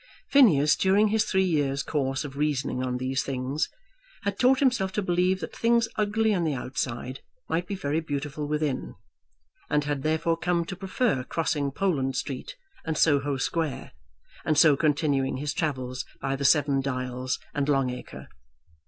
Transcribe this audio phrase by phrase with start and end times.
[0.31, 3.69] Phineas, during his three years' course of reasoning on these things,
[4.23, 8.47] had taught himself to believe that things ugly on the outside might be very beautiful
[8.47, 8.95] within;
[9.69, 13.91] and had therefore come to prefer crossing Poland Street and Soho Square,
[14.43, 18.27] and so continuing his travels by the Seven Dials and Long Acre.